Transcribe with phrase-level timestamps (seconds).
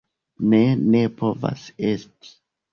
[0.53, 0.61] Ne,
[0.95, 2.37] ne povas esti!